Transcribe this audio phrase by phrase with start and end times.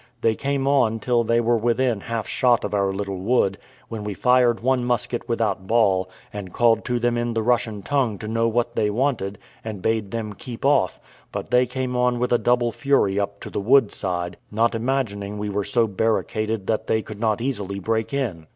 [0.21, 4.15] They came on till they were within half shot of our little wood, when we
[4.15, 8.47] fired one musket without ball, and called to them in the Russian tongue to know
[8.47, 10.99] what they wanted, and bade them keep off;
[11.31, 15.37] but they came on with a double fury up to the wood side, not imagining
[15.37, 18.47] we were so barricaded that they could not easily break in.